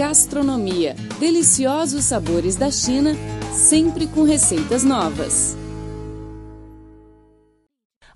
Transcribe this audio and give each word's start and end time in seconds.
Gastronomia. 0.00 0.96
Deliciosos 1.18 2.04
sabores 2.04 2.56
da 2.56 2.70
China, 2.70 3.14
sempre 3.52 4.06
com 4.06 4.22
receitas 4.22 4.82
novas. 4.82 5.54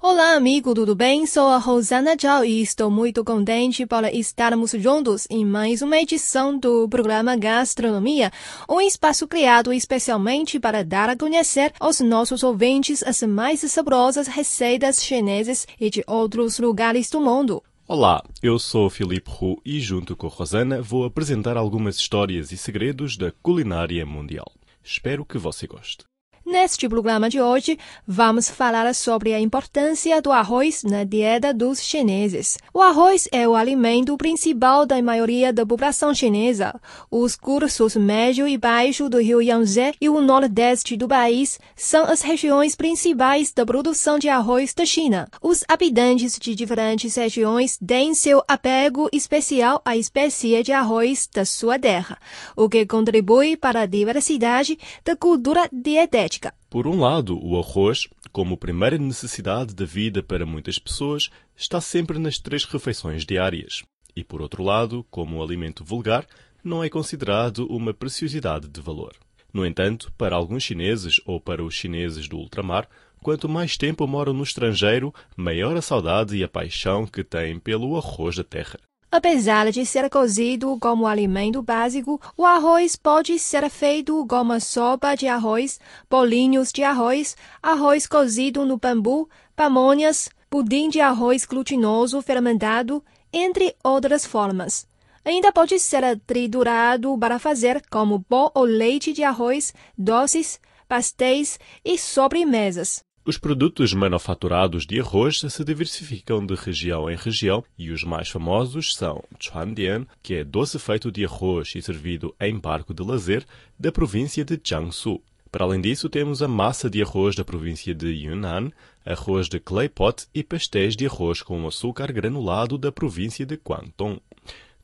Olá, 0.00 0.32
amigo, 0.32 0.74
tudo 0.74 0.94
bem? 0.94 1.26
Sou 1.26 1.46
a 1.46 1.58
Rosana 1.58 2.16
Zhao 2.18 2.42
e 2.42 2.62
estou 2.62 2.90
muito 2.90 3.22
contente 3.22 3.84
por 3.84 4.02
estarmos 4.06 4.70
juntos 4.70 5.26
em 5.28 5.44
mais 5.44 5.82
uma 5.82 5.98
edição 5.98 6.56
do 6.56 6.88
programa 6.88 7.36
Gastronomia, 7.36 8.32
um 8.66 8.80
espaço 8.80 9.28
criado 9.28 9.70
especialmente 9.70 10.58
para 10.58 10.82
dar 10.82 11.10
a 11.10 11.16
conhecer 11.16 11.70
aos 11.78 12.00
nossos 12.00 12.42
ouvintes 12.42 13.02
as 13.02 13.22
mais 13.24 13.60
saborosas 13.60 14.26
receitas 14.26 15.04
chinesas 15.04 15.66
e 15.78 15.90
de 15.90 16.02
outros 16.06 16.58
lugares 16.58 17.10
do 17.10 17.20
mundo. 17.20 17.62
Olá, 17.86 18.24
eu 18.42 18.58
sou 18.58 18.88
Filipe 18.88 19.30
Hu 19.30 19.60
e 19.62 19.78
junto 19.78 20.16
com 20.16 20.26
Rosana 20.26 20.80
vou 20.80 21.04
apresentar 21.04 21.58
algumas 21.58 21.96
histórias 21.96 22.50
e 22.50 22.56
segredos 22.56 23.18
da 23.18 23.30
culinária 23.30 24.06
mundial. 24.06 24.50
Espero 24.82 25.22
que 25.22 25.36
você 25.36 25.66
goste. 25.66 26.02
Neste 26.46 26.86
programa 26.90 27.30
de 27.30 27.40
hoje, 27.40 27.78
vamos 28.06 28.50
falar 28.50 28.94
sobre 28.94 29.32
a 29.32 29.40
importância 29.40 30.20
do 30.20 30.30
arroz 30.30 30.82
na 30.82 31.02
dieta 31.02 31.54
dos 31.54 31.80
chineses. 31.80 32.58
O 32.72 32.82
arroz 32.82 33.26
é 33.32 33.48
o 33.48 33.54
alimento 33.54 34.14
principal 34.18 34.84
da 34.84 35.00
maioria 35.00 35.54
da 35.54 35.64
população 35.64 36.12
chinesa. 36.12 36.78
Os 37.10 37.34
cursos 37.34 37.96
médio 37.96 38.46
e 38.46 38.58
baixo 38.58 39.08
do 39.08 39.22
rio 39.22 39.40
Yangtze 39.40 39.94
e 39.98 40.06
o 40.10 40.20
nordeste 40.20 40.98
do 40.98 41.08
país 41.08 41.58
são 41.74 42.04
as 42.04 42.20
regiões 42.20 42.74
principais 42.74 43.50
da 43.50 43.64
produção 43.64 44.18
de 44.18 44.28
arroz 44.28 44.74
da 44.74 44.84
China. 44.84 45.26
Os 45.40 45.64
habitantes 45.66 46.38
de 46.38 46.54
diferentes 46.54 47.14
regiões 47.14 47.78
têm 47.78 48.14
seu 48.14 48.44
apego 48.46 49.08
especial 49.14 49.80
à 49.82 49.96
espécie 49.96 50.62
de 50.62 50.72
arroz 50.72 51.26
da 51.32 51.46
sua 51.46 51.78
terra, 51.78 52.18
o 52.54 52.68
que 52.68 52.84
contribui 52.84 53.56
para 53.56 53.80
a 53.80 53.86
diversidade 53.86 54.78
da 55.02 55.16
cultura 55.16 55.66
dietética. 55.72 56.33
Por 56.68 56.86
um 56.86 57.00
lado, 57.00 57.38
o 57.40 57.58
arroz, 57.58 58.08
como 58.32 58.56
primeira 58.56 58.98
necessidade 58.98 59.74
da 59.74 59.84
vida 59.84 60.22
para 60.22 60.44
muitas 60.44 60.78
pessoas, 60.78 61.30
está 61.56 61.80
sempre 61.80 62.18
nas 62.18 62.38
três 62.38 62.64
refeições 62.64 63.24
diárias. 63.24 63.82
E 64.16 64.22
por 64.22 64.40
outro 64.40 64.62
lado, 64.62 65.04
como 65.10 65.36
um 65.36 65.42
alimento 65.42 65.84
vulgar, 65.84 66.26
não 66.62 66.82
é 66.82 66.88
considerado 66.88 67.66
uma 67.66 67.92
preciosidade 67.92 68.68
de 68.68 68.80
valor. 68.80 69.14
No 69.52 69.64
entanto, 69.64 70.12
para 70.18 70.34
alguns 70.34 70.64
chineses 70.64 71.20
ou 71.24 71.40
para 71.40 71.62
os 71.62 71.74
chineses 71.74 72.26
do 72.26 72.38
ultramar, 72.38 72.88
quanto 73.22 73.48
mais 73.48 73.76
tempo 73.76 74.06
moram 74.06 74.32
no 74.32 74.42
estrangeiro, 74.42 75.14
maior 75.36 75.76
a 75.76 75.82
saudade 75.82 76.36
e 76.36 76.42
a 76.42 76.48
paixão 76.48 77.06
que 77.06 77.22
têm 77.22 77.58
pelo 77.58 77.96
arroz 77.96 78.36
da 78.36 78.44
terra. 78.44 78.78
Apesar 79.16 79.70
de 79.70 79.86
ser 79.86 80.10
cozido 80.10 80.76
como 80.80 81.06
alimento 81.06 81.62
básico, 81.62 82.20
o 82.36 82.44
arroz 82.44 82.96
pode 82.96 83.38
ser 83.38 83.70
feito 83.70 84.26
como 84.26 84.60
sopa 84.60 85.14
de 85.14 85.28
arroz, 85.28 85.78
bolinhos 86.10 86.72
de 86.72 86.82
arroz, 86.82 87.36
arroz 87.62 88.08
cozido 88.08 88.66
no 88.66 88.76
bambu, 88.76 89.28
pamonhas, 89.54 90.28
pudim 90.50 90.88
de 90.88 91.00
arroz 91.00 91.44
glutinoso 91.44 92.20
fermentado, 92.22 93.04
entre 93.32 93.76
outras 93.84 94.26
formas. 94.26 94.84
Ainda 95.24 95.52
pode 95.52 95.78
ser 95.78 96.18
triturado 96.26 97.16
para 97.16 97.38
fazer 97.38 97.84
como 97.88 98.20
pó 98.20 98.50
ou 98.52 98.64
leite 98.64 99.12
de 99.12 99.22
arroz, 99.22 99.72
doces, 99.96 100.58
pastéis 100.88 101.56
e 101.84 101.96
sobremesas. 101.96 103.03
Os 103.26 103.38
produtos 103.38 103.94
manufaturados 103.94 104.84
de 104.84 105.00
arroz 105.00 105.40
se 105.40 105.64
diversificam 105.64 106.44
de 106.44 106.54
região 106.54 107.10
em 107.10 107.16
região 107.16 107.64
e 107.78 107.90
os 107.90 108.04
mais 108.04 108.28
famosos 108.28 108.94
são 108.94 109.24
Chuandian, 109.40 110.06
que 110.22 110.34
é 110.34 110.44
doce 110.44 110.78
feito 110.78 111.10
de 111.10 111.24
arroz 111.24 111.72
e 111.74 111.80
servido 111.80 112.34
em 112.38 112.58
barco 112.58 112.92
de 112.92 113.02
lazer, 113.02 113.46
da 113.78 113.90
província 113.90 114.44
de 114.44 114.60
Jiangsu. 114.62 115.22
Para 115.50 115.64
além 115.64 115.80
disso, 115.80 116.10
temos 116.10 116.42
a 116.42 116.48
massa 116.48 116.90
de 116.90 117.00
arroz 117.00 117.34
da 117.34 117.46
província 117.46 117.94
de 117.94 118.08
Yunnan, 118.08 118.70
arroz 119.06 119.48
de 119.48 119.58
clay 119.58 119.88
pot 119.88 120.26
e 120.34 120.42
pastéis 120.42 120.94
de 120.94 121.06
arroz 121.06 121.40
com 121.40 121.66
açúcar 121.66 122.12
granulado 122.12 122.76
da 122.76 122.92
província 122.92 123.46
de 123.46 123.56
Guangdong. 123.56 124.20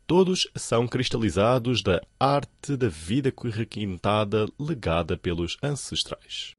Todos 0.07 0.49
são 0.57 0.89
cristalizados 0.89 1.83
da 1.83 2.01
arte 2.19 2.75
da 2.75 2.89
vida 2.89 3.31
requintada 3.53 4.49
legada 4.59 5.15
pelos 5.19 5.59
ancestrais. 5.63 6.59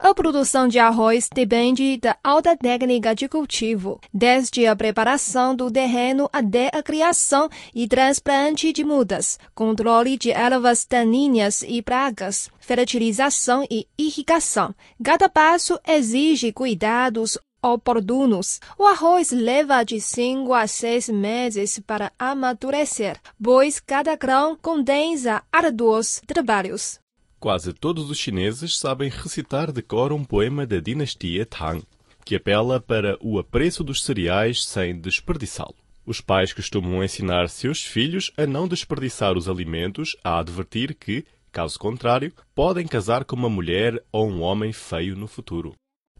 A 0.00 0.14
produção 0.14 0.68
de 0.68 0.78
arroz 0.78 1.28
depende 1.34 1.96
da 1.96 2.16
alta 2.22 2.56
técnica 2.56 3.16
de 3.16 3.28
cultivo, 3.28 4.00
desde 4.14 4.64
a 4.64 4.76
preparação 4.76 5.56
do 5.56 5.68
terreno 5.68 6.30
até 6.32 6.70
a 6.72 6.80
criação 6.84 7.48
e 7.74 7.88
transplante 7.88 8.72
de 8.72 8.84
mudas, 8.84 9.40
controle 9.56 10.16
de 10.16 10.30
ervas 10.30 10.86
daninhas 10.88 11.64
e 11.66 11.82
pragas, 11.82 12.48
fertilização 12.60 13.66
e 13.68 13.88
irrigação. 13.98 14.72
Cada 15.02 15.28
passo 15.28 15.80
exige 15.84 16.52
cuidados 16.52 17.36
oportunos. 17.60 18.60
O 18.78 18.84
arroz 18.84 19.32
leva 19.32 19.82
de 19.82 20.00
5 20.00 20.54
a 20.54 20.68
6 20.68 21.08
meses 21.08 21.80
para 21.80 22.12
amadurecer, 22.16 23.18
pois 23.42 23.80
cada 23.80 24.14
grão 24.14 24.56
condensa 24.62 25.42
árduos 25.52 26.22
trabalhos. 26.24 27.00
Quase 27.40 27.72
todos 27.72 28.10
os 28.10 28.18
chineses 28.18 28.76
sabem 28.76 29.08
recitar 29.08 29.70
de 29.70 29.80
cor 29.80 30.12
um 30.12 30.24
poema 30.24 30.66
da 30.66 30.80
dinastia 30.80 31.46
Tang, 31.46 31.84
que 32.24 32.34
apela 32.34 32.80
para 32.80 33.16
o 33.20 33.38
apreço 33.38 33.84
dos 33.84 34.02
cereais 34.02 34.64
sem 34.64 34.98
desperdiçá-lo. 34.98 35.76
Os 36.04 36.20
pais 36.20 36.52
costumam 36.52 37.04
ensinar 37.04 37.48
seus 37.48 37.84
filhos 37.84 38.32
a 38.36 38.44
não 38.44 38.66
desperdiçar 38.66 39.38
os 39.38 39.48
alimentos, 39.48 40.16
a 40.24 40.40
advertir 40.40 40.96
que, 40.96 41.24
caso 41.52 41.78
contrário, 41.78 42.32
podem 42.56 42.88
casar 42.88 43.24
com 43.24 43.36
uma 43.36 43.48
mulher 43.48 44.02
ou 44.10 44.28
um 44.28 44.40
homem 44.40 44.72
feio 44.72 45.14
no 45.14 45.28
futuro. 45.28 45.74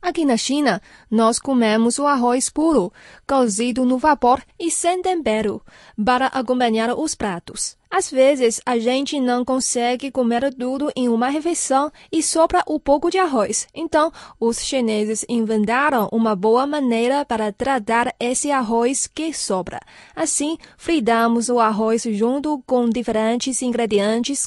Aqui 0.08 0.24
na 0.24 0.38
China, 0.38 0.80
nós 1.10 1.38
comemos 1.38 1.98
o 1.98 2.06
arroz 2.06 2.48
puro, 2.48 2.91
cozido 3.26 3.84
no 3.84 3.98
vapor 3.98 4.42
e 4.58 4.70
sem 4.70 5.02
tempero, 5.02 5.60
para 6.02 6.28
acompanhar 6.28 6.98
os 6.98 7.14
pratos. 7.14 7.76
Às 7.91 8.10
vezes, 8.10 8.58
a 8.64 8.78
gente 8.78 9.20
não 9.20 9.44
consegue 9.44 10.10
comer 10.10 10.54
tudo 10.54 10.91
em 10.97 11.10
uma 11.10 11.28
refeição 11.28 11.92
e 12.10 12.22
sobra 12.22 12.62
um 12.66 12.78
pouco 12.78 13.10
de 13.10 13.18
arroz. 13.18 13.68
Então, 13.74 14.10
os 14.41 14.62
chineses 14.62 15.26
inventaram 15.28 16.08
uma 16.10 16.34
boa 16.34 16.66
maneira 16.66 17.22
para 17.26 17.52
tratar 17.52 18.14
esse 18.18 18.50
arroz 18.50 19.06
que 19.06 19.34
sobra. 19.34 19.78
Assim, 20.16 20.56
fritamos 20.78 21.50
o 21.50 21.58
arroz 21.58 22.04
junto 22.12 22.62
com 22.66 22.88
diferentes 22.88 23.60
ingredientes 23.60 24.47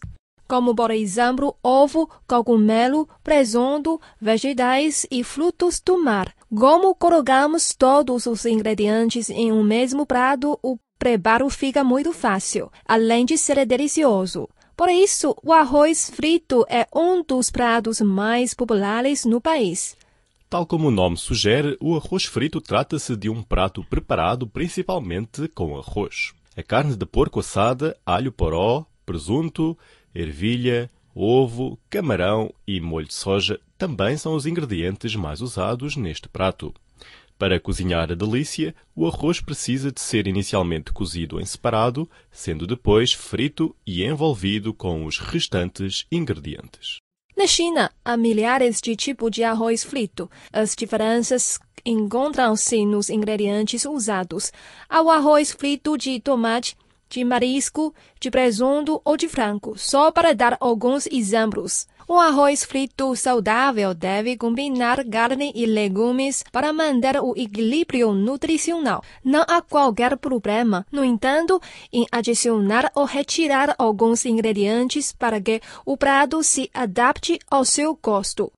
como 0.51 0.75
por 0.75 0.91
exemplo 0.91 1.55
ovo, 1.63 2.09
cogumelo, 2.27 3.07
presunto, 3.23 4.01
vegetais 4.19 5.07
e 5.09 5.23
frutos 5.23 5.79
do 5.79 5.97
mar. 5.97 6.35
Como 6.53 6.93
colocamos 6.93 7.73
todos 7.73 8.25
os 8.25 8.45
ingredientes 8.45 9.29
em 9.29 9.49
um 9.49 9.63
mesmo 9.63 10.05
prato, 10.05 10.59
o 10.61 10.77
preparo 10.99 11.49
fica 11.49 11.85
muito 11.85 12.11
fácil, 12.11 12.69
além 12.85 13.25
de 13.25 13.37
ser 13.37 13.65
delicioso. 13.65 14.49
Por 14.75 14.89
isso, 14.89 15.33
o 15.41 15.53
arroz 15.53 16.09
frito 16.09 16.65
é 16.67 16.85
um 16.93 17.23
dos 17.23 17.49
pratos 17.49 18.01
mais 18.01 18.53
populares 18.53 19.23
no 19.23 19.39
país. 19.39 19.95
Tal 20.49 20.65
como 20.65 20.89
o 20.89 20.91
nome 20.91 21.15
sugere, 21.15 21.77
o 21.79 21.95
arroz 21.95 22.25
frito 22.25 22.59
trata-se 22.59 23.15
de 23.15 23.29
um 23.29 23.41
prato 23.41 23.85
preparado 23.85 24.45
principalmente 24.45 25.47
com 25.47 25.77
arroz. 25.77 26.33
A 26.57 26.61
carne 26.61 26.97
de 26.97 27.05
porco 27.05 27.39
assada, 27.39 27.95
alho 28.05 28.33
poró, 28.33 28.85
presunto, 29.05 29.77
ervilha, 30.13 30.89
ovo, 31.15 31.77
camarão 31.89 32.53
e 32.67 32.79
molho 32.79 33.07
de 33.07 33.13
soja 33.13 33.59
também 33.77 34.15
são 34.17 34.35
os 34.35 34.45
ingredientes 34.45 35.15
mais 35.15 35.41
usados 35.41 35.95
neste 35.95 36.29
prato. 36.29 36.73
Para 37.41 37.59
cozinhar 37.59 38.11
a 38.11 38.15
delícia, 38.15 38.75
o 38.95 39.07
arroz 39.07 39.41
precisa 39.41 39.91
de 39.91 39.99
ser 39.99 40.27
inicialmente 40.27 40.91
cozido 40.91 41.41
em 41.41 41.45
separado, 41.45 42.07
sendo 42.31 42.67
depois 42.67 43.13
frito 43.13 43.75
e 43.83 44.03
envolvido 44.03 44.71
com 44.71 45.05
os 45.05 45.17
restantes 45.17 46.05
ingredientes. 46.11 46.97
Na 47.35 47.47
China, 47.47 47.91
há 48.05 48.15
milhares 48.15 48.79
de 48.79 48.95
tipos 48.95 49.31
de 49.31 49.43
arroz 49.43 49.83
frito. 49.83 50.29
As 50.53 50.75
diferenças 50.75 51.59
encontram-se 51.83 52.85
nos 52.85 53.09
ingredientes 53.09 53.85
usados. 53.85 54.51
Há 54.87 55.01
o 55.01 55.09
arroz 55.09 55.51
frito 55.51 55.97
de 55.97 56.19
tomate, 56.19 56.75
de 57.11 57.23
marisco, 57.25 57.93
de 58.19 58.31
presunto 58.31 59.01
ou 59.03 59.17
de 59.17 59.27
frango, 59.27 59.77
só 59.77 60.11
para 60.11 60.33
dar 60.33 60.57
alguns 60.59 61.05
exemplos. 61.07 61.85
Um 62.09 62.17
arroz 62.19 62.63
frito 62.63 63.15
saudável 63.15 63.93
deve 63.93 64.37
combinar 64.37 65.05
carne 65.05 65.51
e 65.53 65.65
legumes 65.65 66.43
para 66.51 66.73
manter 66.73 67.17
o 67.21 67.33
equilíbrio 67.37 68.13
nutricional. 68.13 69.03
Não 69.23 69.43
há 69.47 69.61
qualquer 69.61 70.17
problema, 70.17 70.85
no 70.91 71.03
entanto, 71.03 71.61
em 71.91 72.05
adicionar 72.11 72.91
ou 72.95 73.05
retirar 73.05 73.75
alguns 73.77 74.25
ingredientes 74.25 75.11
para 75.11 75.39
que 75.39 75.61
o 75.85 75.95
prato 75.95 76.41
se 76.43 76.69
adapte 76.73 77.37
ao 77.49 77.63
seu 77.65 77.97
gosto. 78.01 78.51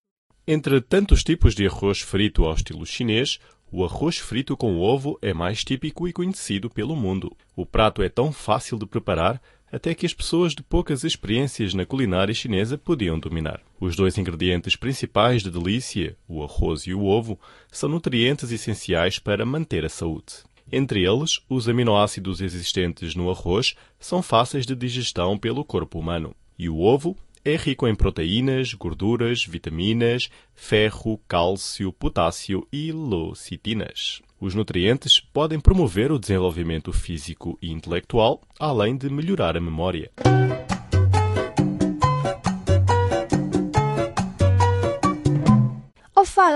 Entre 0.46 0.82
tantos 0.82 1.24
tipos 1.24 1.56
de 1.56 1.66
arroz 1.66 2.02
frito 2.02 2.44
ao 2.44 2.54
estilo 2.54 2.86
chinês, 2.86 3.40
o 3.74 3.84
arroz 3.84 4.20
frito 4.20 4.56
com 4.56 4.80
ovo 4.80 5.18
é 5.20 5.34
mais 5.34 5.64
típico 5.64 6.08
e 6.08 6.14
conhecido 6.14 6.70
pelo 6.70 6.96
mundo. 6.96 7.36
O 7.56 7.66
prato 7.66 8.04
é 8.04 8.08
tão 8.08 8.32
fácil 8.32 8.78
de 8.78 8.86
preparar 8.86 9.42
até 9.72 9.96
que 9.96 10.06
as 10.06 10.14
pessoas 10.14 10.54
de 10.54 10.62
poucas 10.62 11.04
experiências 11.04 11.74
na 11.74 11.84
culinária 11.84 12.36
chinesa 12.36 12.78
podiam 12.78 13.18
dominar. 13.18 13.60
Os 13.80 13.96
dois 13.96 14.16
ingredientes 14.16 14.76
principais 14.76 15.42
de 15.42 15.50
delícia, 15.50 16.16
o 16.28 16.44
arroz 16.44 16.82
e 16.82 16.94
o 16.94 17.04
ovo, 17.04 17.40
são 17.72 17.90
nutrientes 17.90 18.52
essenciais 18.52 19.18
para 19.18 19.44
manter 19.44 19.84
a 19.84 19.90
saúde. 19.90 20.44
Entre 20.72 21.04
eles, 21.04 21.40
os 21.50 21.68
aminoácidos 21.68 22.42
existentes 22.42 23.16
no 23.16 23.32
arroz 23.32 23.74
são 24.00 24.22
fáceis 24.22 24.68
de 24.68 24.76
digestão 24.76 25.36
pelo 25.36 25.66
corpo 25.66 25.98
humano, 25.98 26.36
e 26.60 26.70
o 26.70 26.80
ovo 26.80 27.18
é 27.46 27.56
rico 27.56 27.88
em 27.88 27.96
proteínas, 27.96 28.74
gorduras, 28.74 29.46
vitaminas, 29.46 30.30
ferro, 30.56 31.20
cálcio, 31.28 31.92
potássio 31.92 32.68
e 32.72 32.92
lecitinas. 32.92 34.22
Os 34.40 34.56
nutrientes 34.56 35.20
podem 35.20 35.60
promover 35.60 36.12
o 36.12 36.20
desenvolvimento 36.20 36.92
físico 36.92 37.58
e 37.62 37.72
intelectual, 37.72 38.42
além 38.60 38.98
de 38.98 39.10
melhorar 39.10 39.56
a 39.58 39.62
memória. 39.62 40.12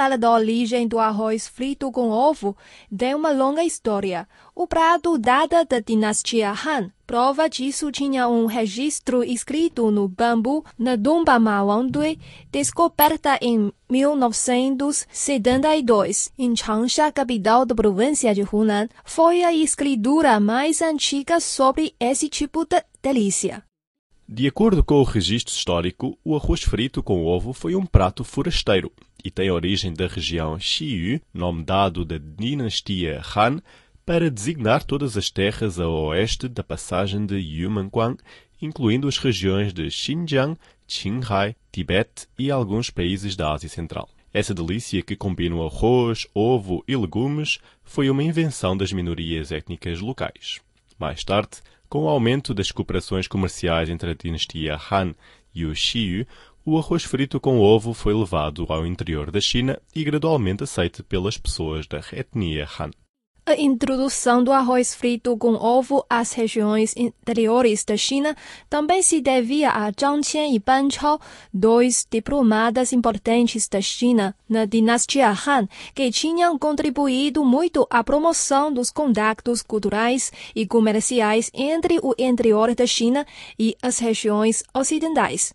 Ao 0.07 0.11
falar 0.11 0.17
da 0.17 0.31
origem 0.31 0.87
do 0.87 0.99
arroz 0.99 1.49
frito 1.49 1.91
com 1.91 2.09
ovo, 2.09 2.55
tem 2.97 3.13
uma 3.13 3.31
longa 3.31 3.61
história. 3.61 4.25
O 4.55 4.65
prato 4.65 5.17
data 5.17 5.65
da 5.65 5.81
dinastia 5.81 6.51
Han. 6.51 6.89
Prova 7.05 7.49
disso 7.49 7.91
tinha 7.91 8.29
um 8.29 8.45
registro 8.45 9.21
escrito 9.21 9.91
no 9.91 10.07
bambu 10.07 10.63
na 10.79 10.97
tumba 10.97 11.37
Mawangdui, 11.37 12.17
descoberta 12.49 13.37
em 13.41 13.69
1972 13.89 16.31
em 16.39 16.55
Changsha, 16.55 17.11
capital 17.11 17.65
da 17.65 17.75
província 17.75 18.33
de 18.33 18.47
Hunan. 18.49 18.87
Foi 19.03 19.43
a 19.43 19.53
escritura 19.53 20.39
mais 20.39 20.81
antiga 20.81 21.41
sobre 21.41 21.93
esse 21.99 22.29
tipo 22.29 22.63
de 22.63 22.81
delícia. 23.03 23.66
De 24.29 24.45
acordo 24.45 24.83
com 24.83 24.95
o 24.95 25.03
registro 25.03 25.53
histórico, 25.53 26.19
o 26.21 26.35
arroz 26.35 26.61
frito 26.61 27.01
com 27.01 27.23
ovo 27.23 27.53
foi 27.53 27.77
um 27.77 27.85
prato 27.85 28.25
forasteiro 28.25 28.91
e 29.23 29.31
tem 29.31 29.49
origem 29.49 29.93
da 29.93 30.05
região 30.05 30.59
Xiyu, 30.59 31.21
nome 31.33 31.63
dado 31.63 32.03
da 32.03 32.17
dinastia 32.17 33.21
Han, 33.33 33.61
para 34.05 34.29
designar 34.29 34.83
todas 34.83 35.15
as 35.15 35.29
terras 35.29 35.79
a 35.79 35.87
oeste 35.87 36.49
da 36.49 36.61
passagem 36.61 37.25
de 37.25 37.37
Yumenguang, 37.37 38.17
incluindo 38.61 39.07
as 39.07 39.17
regiões 39.17 39.71
de 39.71 39.89
Xinjiang, 39.89 40.57
Qinghai, 40.85 41.55
Tibete 41.71 42.27
e 42.37 42.51
alguns 42.51 42.89
países 42.89 43.33
da 43.33 43.53
Ásia 43.53 43.69
Central. 43.69 44.09
Essa 44.33 44.53
delícia 44.53 45.01
que 45.01 45.15
combina 45.15 45.55
o 45.55 45.65
arroz, 45.65 46.27
ovo 46.33 46.83
e 46.85 46.97
legumes 46.97 47.59
foi 47.81 48.09
uma 48.09 48.23
invenção 48.23 48.75
das 48.75 48.91
minorias 48.91 49.53
étnicas 49.53 50.01
locais. 50.01 50.59
Mais 50.99 51.23
tarde, 51.23 51.61
com 51.89 52.03
o 52.03 52.09
aumento 52.09 52.53
das 52.53 52.71
cooperações 52.71 53.27
comerciais 53.27 53.89
entre 53.89 54.11
a 54.11 54.13
dinastia 54.13 54.79
Han 54.91 55.15
e 55.53 55.65
o 55.65 55.75
Xiyu, 55.75 56.25
o 56.65 56.77
arroz 56.77 57.03
frito 57.03 57.39
com 57.39 57.59
ovo 57.59 57.93
foi 57.93 58.13
levado 58.13 58.65
ao 58.69 58.85
interior 58.85 59.31
da 59.31 59.39
China 59.39 59.79
e 59.95 60.03
gradualmente 60.03 60.63
aceito 60.63 61.03
pelas 61.03 61.37
pessoas 61.37 61.87
da 61.87 62.01
etnia 62.11 62.67
Han. 62.79 62.91
A 63.47 63.55
introdução 63.55 64.43
do 64.43 64.51
arroz 64.51 64.93
frito 64.93 65.37
com 65.37 65.53
ovo 65.53 66.05
às 66.09 66.33
regiões 66.33 66.93
interiores 66.97 67.85
da 67.85 67.95
China 67.95 68.35
também 68.69 69.01
se 69.01 69.21
devia 69.21 69.71
a 69.71 69.89
Zhang 69.89 70.21
Qian 70.21 70.47
e 70.47 70.59
Ban 70.59 70.89
Chao, 70.89 71.17
dois 71.53 72.05
diplomatas 72.11 72.91
importantes 72.91 73.69
da 73.69 73.79
China 73.79 74.35
na 74.49 74.65
dinastia 74.65 75.29
Han, 75.29 75.65
que 75.95 76.11
tinham 76.11 76.59
contribuído 76.59 77.45
muito 77.45 77.87
à 77.89 78.03
promoção 78.03 78.69
dos 78.69 78.91
contactos 78.91 79.61
culturais 79.61 80.29
e 80.53 80.67
comerciais 80.67 81.49
entre 81.53 81.99
o 82.03 82.13
interior 82.17 82.75
da 82.75 82.85
China 82.85 83.25
e 83.57 83.77
as 83.81 83.99
regiões 83.99 84.61
ocidentais. 84.75 85.53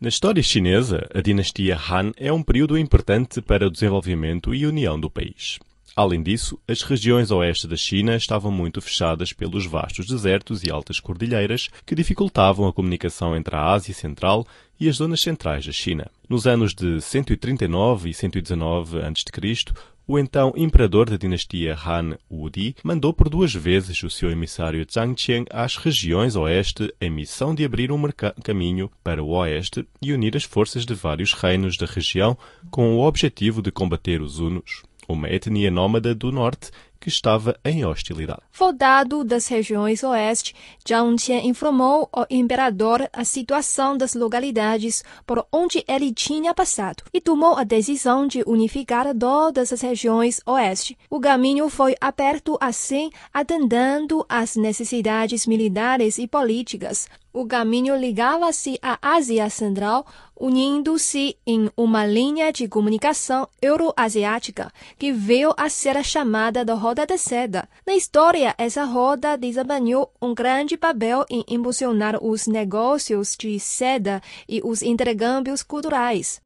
Na 0.00 0.08
história 0.08 0.42
chinesa, 0.42 1.06
a 1.14 1.20
dinastia 1.20 1.76
Han 1.76 2.10
é 2.16 2.32
um 2.32 2.42
período 2.42 2.78
importante 2.78 3.42
para 3.42 3.66
o 3.66 3.70
desenvolvimento 3.70 4.54
e 4.54 4.64
união 4.64 4.98
do 4.98 5.10
país. 5.10 5.58
Além 5.96 6.24
disso, 6.24 6.58
as 6.66 6.82
regiões 6.82 7.30
oeste 7.30 7.68
da 7.68 7.76
China 7.76 8.16
estavam 8.16 8.50
muito 8.50 8.80
fechadas 8.80 9.32
pelos 9.32 9.64
vastos 9.64 10.06
desertos 10.06 10.64
e 10.64 10.70
altas 10.70 10.98
cordilheiras 10.98 11.68
que 11.86 11.94
dificultavam 11.94 12.66
a 12.66 12.72
comunicação 12.72 13.36
entre 13.36 13.54
a 13.54 13.70
Ásia 13.70 13.94
Central 13.94 14.44
e 14.78 14.88
as 14.88 14.96
zonas 14.96 15.20
centrais 15.20 15.64
da 15.64 15.70
China. 15.70 16.10
Nos 16.28 16.48
anos 16.48 16.74
de 16.74 17.00
139 17.00 18.10
e 18.10 18.14
119 18.14 18.98
a.C., 18.98 19.72
o 20.06 20.18
então 20.18 20.52
imperador 20.56 21.08
da 21.08 21.16
dinastia 21.16 21.74
Han 21.74 22.18
Wudi 22.30 22.74
mandou 22.82 23.14
por 23.14 23.28
duas 23.28 23.54
vezes 23.54 24.02
o 24.02 24.10
seu 24.10 24.30
emissário 24.30 24.84
Zhang 24.92 25.14
Qian 25.14 25.44
às 25.48 25.76
regiões 25.76 26.36
oeste 26.36 26.92
em 27.00 27.08
missão 27.08 27.54
de 27.54 27.64
abrir 27.64 27.90
um 27.90 28.02
caminho 28.42 28.90
para 29.02 29.22
o 29.22 29.28
oeste 29.28 29.86
e 30.02 30.12
unir 30.12 30.36
as 30.36 30.44
forças 30.44 30.84
de 30.84 30.92
vários 30.92 31.32
reinos 31.32 31.78
da 31.78 31.86
região 31.86 32.36
com 32.70 32.96
o 32.96 33.06
objetivo 33.06 33.62
de 33.62 33.70
combater 33.70 34.20
os 34.20 34.40
hunos 34.40 34.82
uma 35.08 35.28
etnia 35.28 35.70
nômada 35.70 36.14
do 36.14 36.32
norte 36.32 36.70
que 37.04 37.10
estava 37.10 37.54
em 37.62 37.84
hostilidade. 37.84 38.40
Soldado 38.50 39.22
das 39.24 39.46
regiões 39.48 40.02
oeste, 40.02 40.54
Zhang 40.88 41.22
Qian 41.22 41.40
informou 41.44 42.08
ao 42.10 42.26
imperador 42.30 43.06
a 43.12 43.24
situação 43.26 43.94
das 43.94 44.14
localidades 44.14 45.04
por 45.26 45.46
onde 45.52 45.84
ele 45.86 46.14
tinha 46.14 46.54
passado 46.54 47.04
e 47.12 47.20
tomou 47.20 47.56
a 47.56 47.62
decisão 47.62 48.26
de 48.26 48.42
unificar 48.46 49.14
todas 49.14 49.70
as 49.70 49.82
regiões 49.82 50.40
oeste. 50.46 50.96
O 51.10 51.20
caminho 51.20 51.68
foi 51.68 51.94
aberto 52.00 52.56
assim, 52.58 53.10
atendendo 53.34 54.24
às 54.26 54.56
necessidades 54.56 55.46
militares 55.46 56.16
e 56.16 56.26
políticas 56.26 57.06
o 57.34 57.44
caminho 57.44 57.96
ligava-se 57.96 58.78
à 58.80 58.96
Ásia 59.02 59.50
Central, 59.50 60.06
unindo-se 60.38 61.36
em 61.44 61.68
uma 61.76 62.06
linha 62.06 62.52
de 62.52 62.68
comunicação 62.68 63.48
euroasiática 63.60 64.72
que 64.96 65.12
veio 65.12 65.52
a 65.56 65.68
ser 65.68 66.02
chamada 66.04 66.64
da 66.64 66.74
Roda 66.74 67.04
da 67.04 67.18
Seda. 67.18 67.68
Na 67.84 67.94
história, 67.94 68.54
essa 68.56 68.84
roda 68.84 69.36
desempenhou 69.36 70.12
um 70.22 70.32
grande 70.32 70.76
papel 70.76 71.26
em 71.28 71.44
impulsionar 71.48 72.22
os 72.22 72.46
negócios 72.46 73.36
de 73.36 73.58
seda 73.58 74.22
e 74.48 74.60
os 74.62 74.80
intercâmbios 74.80 75.62
culturais. 75.64 76.40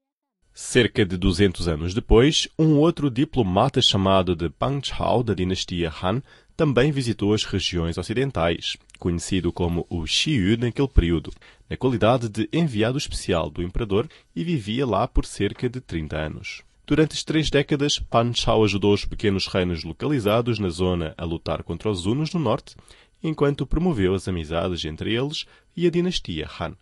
Cerca 0.54 1.04
de 1.04 1.16
200 1.16 1.68
anos 1.68 1.94
depois, 1.94 2.48
um 2.58 2.78
outro 2.78 3.10
diplomata 3.10 3.80
chamado 3.80 4.34
de 4.34 4.48
Pang 4.48 4.84
Chao, 4.84 5.22
da 5.22 5.32
dinastia 5.32 5.92
Han, 6.02 6.20
também 6.58 6.90
visitou 6.90 7.32
as 7.32 7.44
regiões 7.44 7.98
ocidentais, 7.98 8.76
conhecido 8.98 9.52
como 9.52 9.86
o 9.88 10.04
Xiyu 10.04 10.58
naquele 10.58 10.88
período, 10.88 11.32
na 11.70 11.76
qualidade 11.76 12.28
de 12.28 12.48
enviado 12.52 12.98
especial 12.98 13.48
do 13.48 13.62
imperador 13.62 14.08
e 14.34 14.42
vivia 14.42 14.84
lá 14.84 15.06
por 15.06 15.24
cerca 15.24 15.68
de 15.68 15.80
30 15.80 16.16
anos. 16.16 16.62
Durante 16.84 17.12
as 17.12 17.22
três 17.22 17.48
décadas, 17.48 18.00
Pan 18.00 18.32
Chao 18.34 18.64
ajudou 18.64 18.92
os 18.92 19.04
pequenos 19.04 19.46
reinos 19.46 19.84
localizados 19.84 20.58
na 20.58 20.68
zona 20.68 21.14
a 21.16 21.24
lutar 21.24 21.62
contra 21.62 21.88
os 21.88 22.06
Hunos 22.06 22.34
no 22.34 22.40
norte, 22.40 22.74
enquanto 23.22 23.64
promoveu 23.64 24.12
as 24.12 24.26
amizades 24.26 24.84
entre 24.84 25.14
eles 25.14 25.46
e 25.76 25.86
a 25.86 25.90
dinastia 25.90 26.50
Han. 26.58 26.74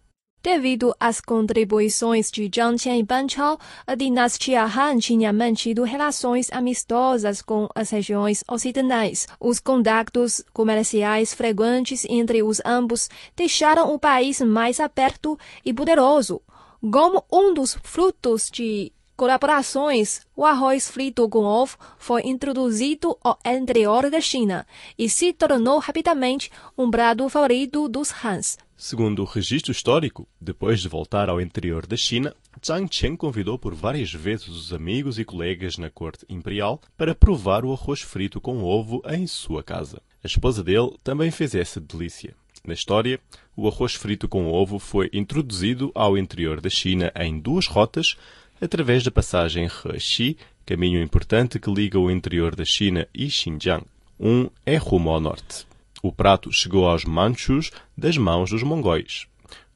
Devido 0.47 0.95
às 1.01 1.21
contribuições 1.21 2.31
de 2.31 2.49
Zhang 2.49 2.81
Qian 2.81 2.97
e 2.99 3.03
Ban 3.03 3.29
Chao, 3.29 3.59
a 3.85 3.97
dinastia 3.97 4.63
Han 4.63 4.97
tinha 4.99 5.33
mantido 5.33 5.83
relações 5.83 6.53
amistosas 6.53 7.43
com 7.43 7.69
as 7.75 7.91
regiões 7.91 8.45
ocidentais. 8.49 9.27
Os 9.41 9.59
contactos 9.59 10.45
comerciais 10.53 11.35
frequentes 11.35 12.07
entre 12.09 12.45
os 12.45 12.63
ambos 12.65 13.11
deixaram 13.35 13.93
o 13.93 13.99
país 13.99 14.41
mais 14.41 14.79
aberto 14.79 15.37
e 15.65 15.75
poderoso. 15.75 16.41
Como 16.81 17.25
um 17.33 17.53
dos 17.53 17.77
frutos 17.83 18.49
de 18.49 18.93
colaborações, 19.17 20.21
o 20.37 20.45
arroz 20.45 20.91
frito 20.91 21.29
com 21.29 21.45
ovo 21.45 21.77
foi 21.99 22.23
introduzido 22.23 23.17
ao 23.23 23.39
interior 23.45 24.11
da 24.11 24.21
China 24.21 24.67
e 24.99 25.09
se 25.09 25.33
tornou 25.33 25.79
rapidamente 25.79 26.51
um 26.77 26.91
prato 26.91 27.29
favorito 27.29 27.89
dos 27.89 28.13
Hans. 28.25 28.59
Segundo 28.77 29.23
o 29.23 29.25
registro 29.25 29.73
histórico, 29.73 30.29
depois 30.39 30.81
de 30.81 30.89
voltar 30.89 31.31
ao 31.31 31.41
interior 31.41 31.87
da 31.87 31.97
China, 31.97 32.35
Zhang 32.65 32.87
Qian 32.89 33.17
convidou 33.17 33.59
por 33.59 33.75
várias 33.75 34.13
vezes 34.13 34.49
os 34.49 34.73
amigos 34.73 35.19
e 35.19 35.25
colegas 35.25 35.79
na 35.79 35.89
corte 35.89 36.27
imperial 36.29 36.81
para 36.97 37.15
provar 37.15 37.65
o 37.65 37.73
arroz 37.73 38.03
frito 38.03 38.39
com 38.39 38.63
ovo 38.63 39.03
em 39.09 39.27
sua 39.27 39.63
casa. 39.63 40.03
A 40.23 40.27
esposa 40.27 40.63
dele 40.63 40.95
também 41.03 41.31
fez 41.31 41.55
essa 41.55 41.81
delícia. 41.81 42.35
Na 42.67 42.75
história, 42.75 43.21
o 43.57 43.69
arroz 43.69 43.95
frito 43.95 44.29
com 44.29 44.53
ovo 44.53 44.79
foi 44.79 45.09
introduzido 45.13 45.93
ao 45.95 46.19
interior 46.19 46.61
da 46.61 46.69
China 46.69 47.13
em 47.15 47.39
duas 47.39 47.67
rotas, 47.67 48.17
através 48.61 49.03
da 49.03 49.11
passagem 49.11 49.67
He-Xi, 49.67 50.37
caminho 50.65 51.03
importante 51.03 51.59
que 51.59 51.71
liga 51.71 51.99
o 51.99 52.11
interior 52.11 52.55
da 52.55 52.65
China 52.65 53.07
e 53.15 53.31
Xinjiang. 53.31 53.85
Um 54.19 54.49
é 54.65 54.77
rumo 54.77 55.11
ao 55.11 55.21
norte. 55.21 55.67
O 56.03 56.13
prato 56.13 56.53
chegou 56.53 56.89
aos 56.89 57.05
manchus 57.05 57.71
das 57.97 58.17
mãos 58.17 58.51
dos 58.51 58.63
mongóis. 58.63 59.27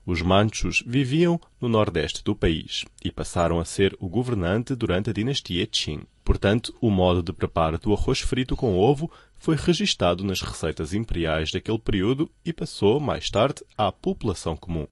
Os 0.06 0.22
manchus 0.22 0.82
viviam 0.87 1.40
no 1.60 1.68
nordeste 1.68 2.25
do 2.25 2.34
país 2.34 2.84
e 3.04 3.10
passaram 3.10 3.60
a 3.60 3.64
ser 3.64 3.96
o 4.00 4.08
governante 4.08 4.75
durante 4.75 5.10
a 5.10 5.12
dinastia 5.12 5.66
Qing. 5.66 6.02
Portanto, 6.25 6.75
o 6.80 6.90
modo 6.90 7.22
de 7.22 7.32
preparo 7.32 7.78
do 7.78 7.92
arroz 7.92 8.20
frito 8.20 8.56
com 8.56 8.78
ovo 8.78 9.10
foi 9.38 9.56
registado 9.56 10.25
nas 10.25 10.40
receitas 10.40 10.94
imperiais 10.94 11.50
daquele 11.50 11.78
período 11.78 12.30
e 12.44 12.52
passou, 12.52 12.99
mais 12.99 13.30
tarde, 13.30 13.62
à 13.76 13.92
população 13.92 14.56
comum. 14.56 14.87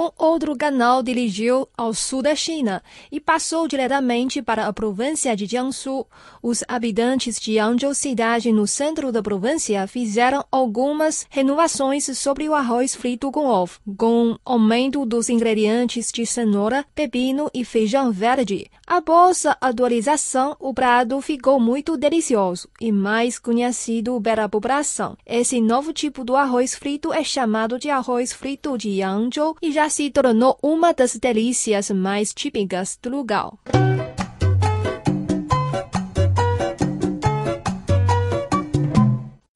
Um 0.00 0.10
outro 0.16 0.56
canal 0.56 1.02
dirigiu 1.02 1.66
ao 1.76 1.92
sul 1.92 2.22
da 2.22 2.32
China 2.32 2.80
e 3.10 3.18
passou 3.18 3.66
diretamente 3.66 4.40
para 4.40 4.68
a 4.68 4.72
província 4.72 5.34
de 5.34 5.44
Jiangsu. 5.44 6.06
Os 6.40 6.62
habitantes 6.68 7.40
de 7.40 7.54
Yangzhou, 7.54 7.92
cidade 7.92 8.52
no 8.52 8.64
centro 8.64 9.10
da 9.10 9.20
província, 9.20 9.88
fizeram 9.88 10.44
algumas 10.52 11.26
renovações 11.28 12.16
sobre 12.16 12.48
o 12.48 12.54
arroz 12.54 12.94
frito 12.94 13.32
com 13.32 13.46
ovo, 13.46 13.80
com 13.96 14.38
aumento 14.44 15.04
dos 15.04 15.28
ingredientes 15.28 16.12
de 16.12 16.24
cenoura, 16.24 16.86
pepino 16.94 17.50
e 17.52 17.64
feijão 17.64 18.12
verde. 18.12 18.70
Após 18.86 19.46
a 19.46 19.56
atualização, 19.60 20.56
o 20.60 20.72
prato 20.72 21.20
ficou 21.20 21.58
muito 21.58 21.96
delicioso 21.96 22.68
e 22.80 22.92
mais 22.92 23.36
conhecido 23.36 24.20
pela 24.20 24.48
população. 24.48 25.16
Esse 25.26 25.60
novo 25.60 25.92
tipo 25.92 26.24
de 26.24 26.32
arroz 26.34 26.76
frito 26.76 27.12
é 27.12 27.24
chamado 27.24 27.80
de 27.80 27.90
arroz 27.90 28.32
frito 28.32 28.78
de 28.78 29.00
Yangzhou 29.00 29.56
e 29.60 29.72
já 29.72 29.87
se 29.88 30.10
tornou 30.10 30.58
uma 30.62 30.92
das 30.92 31.16
delícias 31.16 31.90
mais 31.90 32.32
típicas 32.32 32.98
do 33.02 33.10
lugar. 33.10 33.52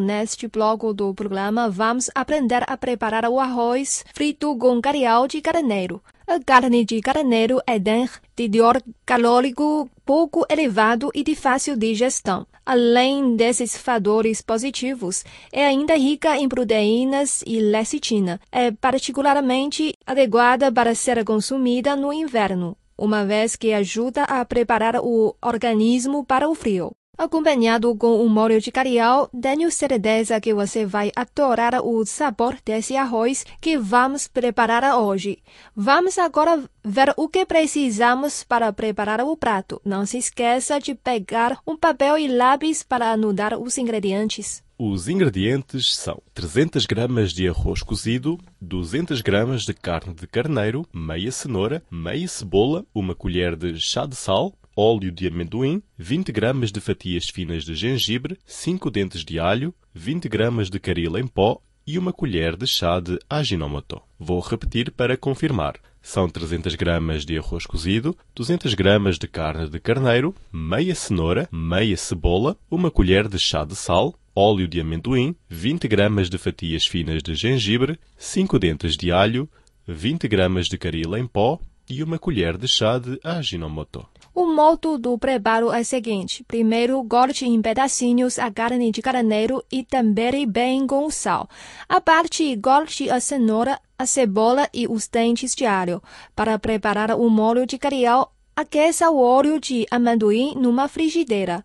Neste 0.01 0.49
bloco 0.49 0.93
do 0.93 1.15
programa, 1.15 1.71
vamos 1.71 2.11
aprender 2.15 2.65
a 2.67 2.77
preparar 2.77 3.25
o 3.27 3.39
arroz 3.39 4.05
frito 4.13 4.57
com 4.59 4.81
carial 4.81 5.29
de 5.29 5.41
carneiro. 5.41 6.03
A 6.33 6.41
carne 6.41 6.83
de 6.83 6.99
carneiro 7.03 7.61
é 7.67 7.79
dentre 7.79 8.19
de 8.35 8.49
teor 8.49 8.83
calórico 9.05 9.87
pouco 10.03 10.47
elevado 10.49 11.11
e 11.15 11.23
de 11.23 11.35
fácil 11.35 11.77
digestão. 11.77 12.47
Além 12.65 13.37
desses 13.37 13.77
fatores 13.77 14.41
positivos, 14.41 15.27
é 15.53 15.67
ainda 15.67 15.95
rica 15.95 16.39
em 16.39 16.49
proteínas 16.49 17.43
e 17.47 17.61
lecitina. 17.61 18.41
É 18.51 18.71
particularmente 18.71 19.93
adequada 20.07 20.73
para 20.73 20.95
ser 20.95 21.23
consumida 21.23 21.95
no 21.95 22.11
inverno, 22.15 22.79
uma 22.97 23.27
vez 23.27 23.55
que 23.55 23.75
ajuda 23.75 24.23
a 24.23 24.43
preparar 24.43 24.97
o 25.03 25.37
organismo 25.43 26.25
para 26.25 26.49
o 26.49 26.55
frio. 26.55 26.93
Acompanhado 27.23 27.95
com 27.95 28.21
um 28.21 28.29
molho 28.29 28.61
de 28.61 28.73
carial, 28.73 29.31
tenho 29.41 29.71
certeza 29.71 30.41
que 30.41 30.53
você 30.53 30.85
vai 30.85 31.13
adorar 31.15 31.81
o 31.81 32.05
sabor 32.05 32.59
desse 32.65 32.97
arroz 32.97 33.47
que 33.61 33.79
vamos 33.79 34.27
preparar 34.27 34.83
hoje. 34.99 35.39
Vamos 35.75 36.19
agora 36.19 36.61
ver 36.85 37.15
o 37.17 37.29
que 37.29 37.47
precisamos 37.47 38.43
para 38.43 38.73
preparar 38.73 39.21
o 39.21 39.37
prato. 39.37 39.81
Não 39.85 40.05
se 40.05 40.19
esqueça 40.19 40.81
de 40.81 40.97
pegar 40.97 41.61
um 41.65 41.77
papel 41.77 42.19
e 42.19 42.27
lápis 42.27 42.83
para 42.83 43.13
anotar 43.13 43.57
os 43.57 43.79
ingredientes. 43.79 44.61
Os 44.77 45.07
ingredientes 45.07 45.95
são 45.95 46.21
300 46.35 46.87
gramas 46.87 47.33
de 47.33 47.49
arroz 47.49 47.85
cozido, 47.85 48.37
200 48.61 49.21
gramas 49.21 49.63
de 49.63 49.73
carne 49.73 50.13
de 50.13 50.27
carneiro, 50.27 50.85
meia 50.93 51.31
cenoura, 51.31 51.85
meia 51.89 52.27
cebola, 52.27 52.85
uma 52.93 53.15
colher 53.15 53.55
de 53.55 53.79
chá 53.79 54.07
de 54.07 54.17
sal, 54.17 54.53
óleo 54.77 55.11
de 55.11 55.29
amendoim, 55.29 55.83
20 55.99 56.33
gramas 56.33 56.73
de 56.73 56.81
fatias 56.81 57.29
finas 57.29 57.65
de 57.65 57.75
gengibre, 57.75 58.39
5 58.47 58.91
dentes 58.91 59.25
de 59.25 59.39
alho, 59.39 59.75
20 59.95 60.29
gramas 60.29 60.71
de 60.71 60.79
caril 60.79 61.17
em 61.19 61.27
pó 61.27 61.61
e 61.87 61.99
uma 61.99 62.13
colher 62.13 62.57
de 62.57 62.67
chá 62.67 63.01
de 63.01 63.19
aginomoto. 63.29 64.01
Vou 64.19 64.41
repetir 64.41 64.91
para 64.91 65.17
confirmar. 65.17 65.77
São 66.01 66.29
300 66.29 66.75
gramas 66.75 67.25
de 67.25 67.39
arroz 67.39 67.65
cozido, 67.67 68.17
200 68.35 68.75
gramas 68.75 69.19
de 69.19 69.29
carne 69.29 69.69
de 69.69 69.79
carneiro, 69.79 70.35
meia 70.53 70.95
cenoura, 70.95 71.49
meia 71.53 71.97
cebola, 71.97 72.57
uma 72.71 72.91
colher 72.91 73.29
de 73.29 73.39
chá 73.39 73.65
de 73.65 73.77
sal, 73.77 74.15
óleo 74.35 74.67
de 74.67 74.81
amendoim, 74.81 75.37
20 75.49 75.87
gramas 75.87 76.29
de 76.29 76.39
fatias 76.39 76.87
finas 76.87 77.23
de 77.23 77.35
gengibre, 77.35 77.99
5 78.17 78.59
dentes 78.59 78.97
de 78.97 79.13
alho, 79.13 79.49
20 79.87 80.27
gramas 80.29 80.67
de 80.67 80.79
caril 80.79 81.17
em 81.17 81.27
pó 81.27 81.61
e 81.89 82.03
uma 82.03 82.19
colher 82.19 82.57
de 82.57 82.67
chá 82.69 82.99
de 82.99 83.19
aginomoto. 83.23 84.07
O 84.35 84.47
modo 84.47 84.97
do 84.97 85.19
preparo 85.19 85.71
é 85.71 85.81
o 85.81 85.85
seguinte: 85.85 86.43
primeiro, 86.45 87.05
corte 87.05 87.45
em 87.45 87.61
pedacinhos 87.61 88.39
a 88.39 88.51
carne 88.51 88.91
de 88.91 89.03
carneiro 89.03 89.63
e 89.71 89.85
tempere 89.85 90.47
bem 90.47 90.87
com 90.87 91.11
sal. 91.11 91.49
A 91.89 92.01
parte, 92.01 92.57
corte 92.57 93.11
a 93.11 93.21
cenoura, 93.21 93.79
a 93.99 94.07
cebola 94.07 94.69
e 94.73 94.87
os 94.87 95.07
dentes 95.07 95.55
de 95.55 95.67
alho. 95.67 96.03
Para 96.35 96.59
preparar 96.59 97.11
o 97.11 97.29
molho 97.29 97.67
de 97.67 97.77
carial, 97.79 98.35
aqueça 98.57 99.11
o 99.11 99.21
óleo 99.21 99.61
de 99.61 99.87
amendoim 99.91 100.55
numa 100.55 100.89
frigideira. 100.89 101.65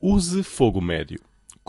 Use 0.00 0.42
fogo 0.42 0.80
médio. 0.80 1.20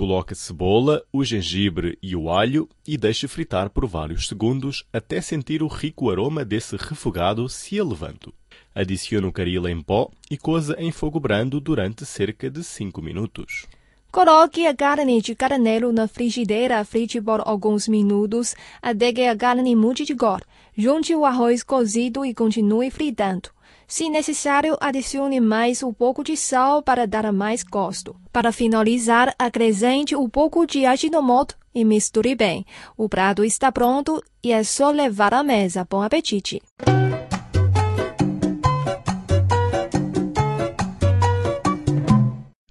Coloque 0.02 0.34
a 0.34 0.36
cebola, 0.36 1.04
o 1.14 1.24
gengibre 1.24 1.96
e 2.02 2.16
o 2.16 2.32
alho 2.32 2.68
e 2.88 2.98
deixe 2.98 3.28
fritar 3.28 3.70
por 3.70 3.86
vários 3.86 4.28
segundos 4.28 4.84
até 4.92 5.22
sentir 5.22 5.62
o 5.62 5.68
rico 5.68 6.10
aroma 6.10 6.44
desse 6.44 6.76
refogado 6.76 7.48
se 7.48 7.78
elevando. 7.78 8.34
Adicione 8.74 9.28
o 9.28 9.32
caril 9.32 9.68
em 9.68 9.80
pó 9.80 10.10
e 10.28 10.40
coza 10.40 10.76
em 10.80 10.92
fogo 10.92 11.20
brando 11.20 11.60
durante 11.60 12.04
cerca 12.04 12.50
de 12.50 12.64
5 12.64 13.00
minutos. 13.00 13.68
Coloque 14.12 14.66
a 14.66 14.76
carne 14.76 15.22
de 15.22 15.36
carneiro 15.36 15.94
na 15.94 16.08
frigideira, 16.08 16.84
frite 16.84 17.22
por 17.22 17.44
alguns 17.46 17.88
minutos 17.88 18.56
até 18.82 19.14
que 19.14 19.28
a 19.28 19.38
carne 19.38 19.76
mude 19.76 20.04
de 20.04 20.16
cor. 20.16 20.42
Junte 20.76 21.14
o 21.14 21.26
arroz 21.26 21.62
cozido 21.62 22.26
e 22.26 22.34
continue 22.34 22.90
fritando. 22.90 23.52
Se 23.92 24.10
necessário, 24.10 24.78
adicione 24.80 25.42
mais 25.42 25.84
um 25.84 25.92
pouco 25.92 26.24
de 26.24 26.38
sal 26.38 26.82
para 26.82 27.06
dar 27.06 27.30
mais 27.34 27.62
gosto. 27.62 28.16
Para 28.32 28.54
finalizar, 28.54 29.36
acrescente 29.38 30.16
um 30.16 30.30
pouco 30.30 30.66
de 30.66 30.86
aginomoto 30.86 31.58
e 31.76 31.84
misture 31.84 32.34
bem. 32.34 32.66
O 32.96 33.10
prato 33.10 33.44
está 33.44 33.70
pronto 33.70 34.24
e 34.42 34.54
é 34.54 34.64
só 34.64 34.92
levar 34.92 35.34
à 35.34 35.44
mesa. 35.44 35.86
Bom 35.90 36.02
apetite! 36.02 36.62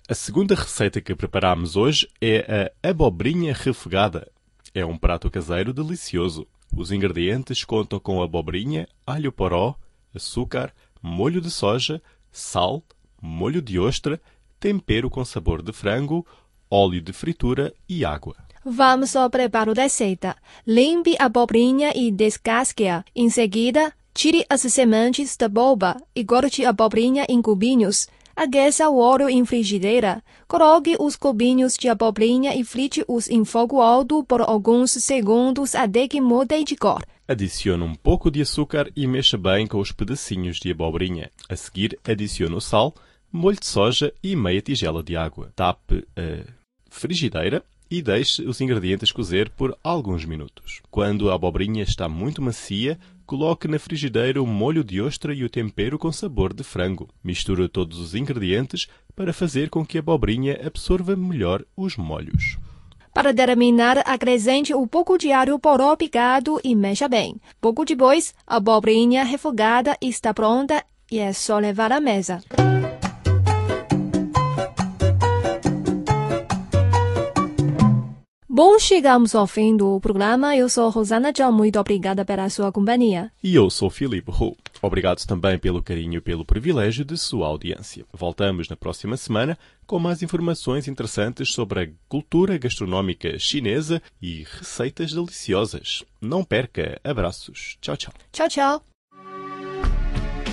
A 0.09 0.15
segunda 0.15 0.55
receita 0.55 1.03
que 1.03 1.15
preparamos 1.15 1.77
hoje 1.77 2.09
é 2.19 2.73
a 2.83 2.89
abobrinha 2.89 3.53
refogada. 3.53 4.27
É 4.75 4.87
um 4.87 4.97
prato 4.97 5.31
caseiro 5.31 5.75
delicioso. 5.75 6.49
Os 6.75 6.91
ingredientes 6.91 7.63
contam 7.63 8.01
com 8.01 8.23
abobrinha, 8.23 8.89
alho 9.07 9.31
poró, 9.31 9.77
açúcar, 10.15 10.73
molho 11.03 11.41
de 11.41 11.51
soja, 11.51 12.03
sal, 12.33 12.83
molho 13.21 13.61
de 13.61 13.79
ostra, 13.79 14.21
tempero 14.59 15.09
com 15.11 15.25
sabor 15.25 15.63
de 15.63 15.73
frango, 15.73 16.27
óleo 16.71 17.01
de 17.01 17.13
fritura 17.13 17.73
e 17.89 18.05
água. 18.05 18.37
Vamos 18.65 19.17
ao 19.17 19.31
preparo 19.31 19.75
da 19.75 19.83
receita. 19.85 20.37
Limpe 20.67 21.17
a 21.19 21.25
abobrinha 21.25 21.93
e 21.97 22.11
descasque-a. 22.11 23.05
Em 23.17 23.31
seguida, 23.31 23.93
tire 24.13 24.45
as 24.51 24.61
sementes 24.61 25.37
da 25.37 25.49
boba 25.49 25.97
e 26.15 26.25
corte 26.25 26.65
a 26.65 26.71
abobrinha 26.71 27.25
em 27.29 27.41
cubinhos. 27.41 28.07
Aqueça 28.41 28.89
o 28.89 28.97
óleo 28.97 29.29
em 29.29 29.45
frigideira. 29.45 30.25
Coloque 30.49 30.97
os 30.99 31.15
cubinhos 31.15 31.75
de 31.77 31.91
abobrinha 31.91 32.57
e 32.57 32.65
frite-os 32.65 33.29
em 33.29 33.45
fogo 33.45 33.83
alto 33.83 34.25
por 34.25 34.41
alguns 34.41 34.93
segundos 34.93 35.75
até 35.75 36.09
que 36.09 36.23
mudem 36.23 36.65
de 36.65 36.75
cor. 36.75 37.05
Adicione 37.29 37.83
um 37.83 37.95
pouco 37.95 38.31
de 38.31 38.41
açúcar 38.41 38.91
e 38.97 39.07
mexa 39.07 39.37
bem 39.37 39.67
com 39.67 39.79
os 39.79 39.93
pedacinhos 39.93 40.57
de 40.57 40.71
abobrinha. 40.71 41.31
A 41.51 41.55
seguir, 41.55 41.99
adicione 42.03 42.55
o 42.55 42.63
sal, 42.63 42.95
molho 43.31 43.61
de 43.61 43.67
soja 43.67 44.11
e 44.23 44.35
meia 44.35 44.63
tigela 44.63 45.03
de 45.03 45.19
água. 45.19 45.53
Tape 45.55 46.09
a 46.17 46.51
frigideira 46.89 47.63
e 47.91 48.01
deixe 48.01 48.43
os 48.45 48.59
ingredientes 48.63 49.13
cozer 49.13 49.51
por 49.51 49.77
alguns 49.85 50.25
minutos. 50.25 50.81
Quando 50.91 51.29
a 51.29 51.35
abobrinha 51.35 51.83
está 51.83 52.09
muito 52.09 52.41
macia, 52.41 52.99
coloque 53.31 53.69
na 53.69 53.79
frigideira 53.79 54.43
o 54.43 54.47
molho 54.47 54.83
de 54.83 55.01
ostra 55.01 55.33
e 55.33 55.45
o 55.45 55.49
tempero 55.49 55.97
com 55.97 56.11
sabor 56.11 56.53
de 56.53 56.65
frango. 56.65 57.09
Misture 57.23 57.69
todos 57.69 58.01
os 58.01 58.13
ingredientes 58.13 58.89
para 59.15 59.33
fazer 59.33 59.71
com 59.71 59.87
que 59.87 59.99
a 59.99 60.01
abobrinha 60.01 60.61
absorva 60.67 61.15
melhor 61.15 61.65
os 61.77 61.97
molhos. 61.97 62.59
Para 63.15 63.33
terminar, 63.33 63.99
acrescente 63.99 64.75
um 64.75 64.85
pouco 64.85 65.17
de 65.17 65.31
alho 65.31 65.61
poró 65.61 65.95
picado 65.95 66.61
e 66.65 66.75
mexa 66.75 67.07
bem. 67.09 67.37
Pouco 67.61 67.85
depois, 67.85 68.35
a 68.45 68.57
abobrinha 68.57 69.23
refogada 69.23 69.97
está 70.03 70.35
pronta 70.35 70.85
e 71.09 71.21
é 71.21 71.33
só 71.33 71.61
levar 71.61 71.93
à 71.93 72.01
mesa. 72.01 72.43
Bom, 78.63 78.79
chegamos 78.79 79.35
ao 79.35 79.47
fim 79.47 79.75
do 79.75 79.99
programa. 80.01 80.55
Eu 80.55 80.69
sou 80.69 80.91
Rosana 80.91 81.33
John. 81.33 81.51
Muito 81.51 81.81
obrigada 81.81 82.27
pela 82.27 82.47
sua 82.51 82.71
companhia. 82.71 83.33
E 83.43 83.55
eu 83.55 83.71
sou 83.71 83.89
Filipe 83.89 84.31
Hu. 84.31 84.55
Obrigado 84.83 85.25
também 85.25 85.59
pelo 85.59 85.83
carinho 85.83 86.19
e 86.19 86.21
pelo 86.21 86.45
privilégio 86.45 87.03
de 87.03 87.17
sua 87.17 87.47
audiência. 87.47 88.05
Voltamos 88.13 88.69
na 88.69 88.77
próxima 88.77 89.17
semana 89.17 89.57
com 89.87 89.99
mais 89.99 90.23
informações 90.23 90.87
interessantes 90.87 91.51
sobre 91.55 91.81
a 91.81 91.89
cultura 92.07 92.59
gastronómica 92.59 93.39
chinesa 93.39 94.03
e 94.21 94.45
receitas 94.45 95.15
deliciosas. 95.15 96.05
Não 96.21 96.45
perca. 96.45 97.01
Abraços. 97.03 97.79
Tchau, 97.81 97.97
tchau. 97.97 98.13
Tchau, 98.31 98.49
tchau. 98.51 98.85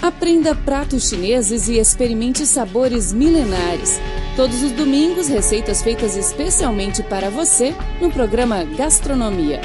Aprenda 0.08 0.56
pratos 0.56 1.10
chineses 1.10 1.68
e 1.68 1.78
experimente 1.78 2.46
sabores 2.46 3.12
milenares. 3.12 4.00
Todos 4.38 4.64
os 4.64 4.72
domingos, 4.72 5.28
receitas 5.28 5.82
feitas 5.82 6.16
especialmente 6.16 7.04
para 7.04 7.30
você 7.30 7.76
no 8.00 8.10
programa 8.10 8.64
Gastronomia. 8.64 9.60